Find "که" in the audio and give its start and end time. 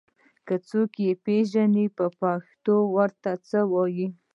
0.47-0.55